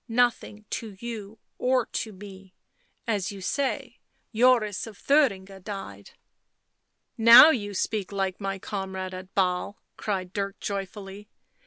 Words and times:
"Nothing 0.25 0.65
to 0.71 0.97
you 0.99 1.37
or 1.59 1.85
to 1.85 2.11
me.... 2.11 2.55
As 3.05 3.31
you 3.31 3.39
say, 3.39 3.99
Joris 4.33 4.87
of 4.87 4.97
Thuringia 4.97 5.59
died." 5.59 6.13
Now 7.19 7.51
you 7.51 7.75
speak 7.75 8.11
like 8.11 8.41
my 8.41 8.57
comrade 8.57 9.13
at 9.13 9.35
Basle," 9.35 9.77
cried 9.97 10.33
Dirk 10.33 10.59
joyfully. 10.59 11.29